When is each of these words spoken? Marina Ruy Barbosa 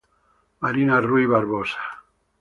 Marina 0.61 0.99
Ruy 0.99 1.27
Barbosa 1.27 1.77